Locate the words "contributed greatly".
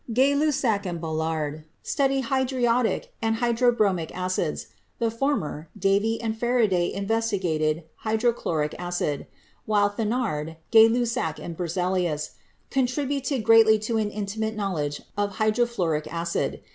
12.71-13.77